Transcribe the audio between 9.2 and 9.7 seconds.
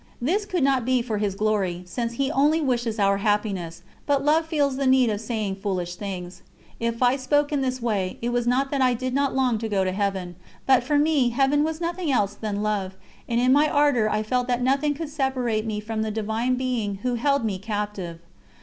long to